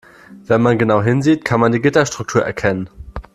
Wenn 0.45 0.63
man 0.63 0.79
genau 0.79 1.03
hinsieht, 1.03 1.45
kann 1.45 1.59
man 1.59 1.73
die 1.73 1.79
Gitterstruktur 1.79 2.43
erkennen. 2.43 2.89